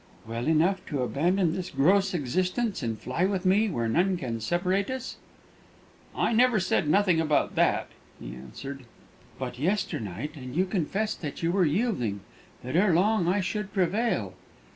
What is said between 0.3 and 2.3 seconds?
enough to abandon this gross